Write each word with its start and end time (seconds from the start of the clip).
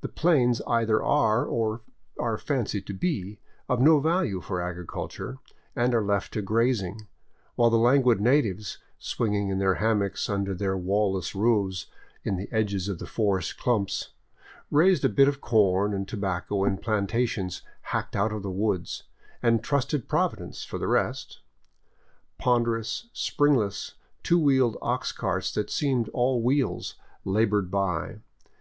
The 0.00 0.08
plains 0.08 0.60
either 0.66 1.00
are, 1.00 1.44
or 1.44 1.82
are 2.18 2.36
fancied 2.36 2.86
to 2.88 2.92
be, 2.92 3.38
of 3.68 3.80
no 3.80 4.00
value 4.00 4.40
for 4.40 4.60
agriculture, 4.60 5.38
and 5.76 5.94
are 5.94 6.02
left 6.04 6.32
to 6.32 6.42
grazing, 6.42 7.06
while 7.54 7.70
the 7.70 7.78
languid 7.78 8.20
natives, 8.20 8.78
swinging 8.98 9.50
in 9.50 9.60
their 9.60 9.74
hammocks 9.74 10.28
under 10.28 10.54
their 10.54 10.76
wall 10.76 11.12
less 11.12 11.36
roofs 11.36 11.86
in 12.24 12.34
the 12.36 12.48
edges 12.50 12.88
of 12.88 12.98
the 12.98 13.06
forest 13.06 13.56
clumps, 13.56 14.08
raised 14.72 15.04
a 15.04 15.08
bit 15.08 15.28
of 15.28 15.40
corn 15.40 15.94
and 15.94 16.08
tobacco 16.08 16.64
in 16.64 16.76
plantations 16.76 17.62
hacked 17.92 18.16
out 18.16 18.32
of 18.32 18.42
the 18.42 18.50
woods, 18.50 19.04
and 19.40 19.62
trusted 19.62 20.08
Providence 20.08 20.64
for 20.64 20.78
the 20.80 20.88
rest. 20.88 21.42
Ponderous, 22.38 23.08
springless, 23.12 23.94
two 24.24 24.40
wheeled 24.40 24.76
ox 24.82 25.12
carts 25.12 25.54
that 25.54 25.70
seemed 25.70 26.08
all 26.08 26.42
wheels 26.42 26.96
labored 27.24 27.70
by. 27.70 28.18